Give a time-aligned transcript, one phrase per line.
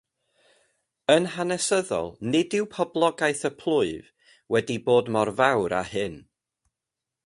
[1.15, 4.11] Yn hanesyddol nid yw poblogaeth y plwyf
[4.55, 6.23] wedi bod mor fawr â hyn.